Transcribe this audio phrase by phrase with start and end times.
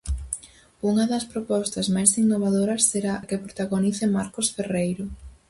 [0.89, 5.05] Unha das propostas máis innovadoras será a que protagonice Marcos Ferreiro.